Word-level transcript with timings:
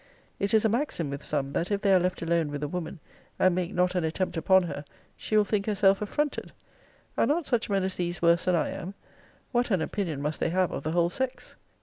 It 0.39 0.55
is 0.55 0.65
a 0.65 0.69
maxim 0.69 1.11
with 1.11 1.21
some, 1.21 1.53
that 1.53 1.69
if 1.69 1.79
they 1.81 1.93
are 1.93 1.99
left 1.99 2.23
alone 2.23 2.49
with 2.49 2.63
a 2.63 2.67
woman, 2.67 2.99
and 3.37 3.53
make 3.53 3.71
not 3.71 3.93
an 3.93 4.03
attempt 4.03 4.35
upon 4.35 4.63
her, 4.63 4.83
she 5.15 5.37
will 5.37 5.43
think 5.45 5.67
herself 5.67 6.01
affronted 6.01 6.53
Are 7.19 7.27
not 7.27 7.45
such 7.45 7.69
men 7.69 7.83
as 7.83 7.97
these 7.97 8.19
worse 8.19 8.45
than 8.45 8.55
I 8.55 8.69
am? 8.69 8.95
What 9.51 9.69
an 9.69 9.79
opinion 9.79 10.19
must 10.19 10.39
they 10.39 10.49
have 10.49 10.71
of 10.71 10.81
the 10.81 10.93
whole 10.93 11.11
sex! 11.11 11.55